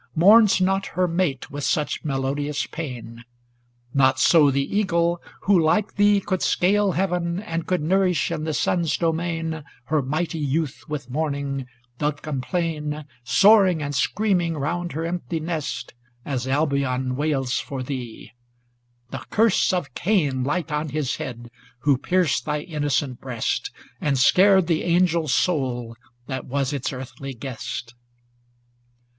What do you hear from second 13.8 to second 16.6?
and screaming round her empty nest, As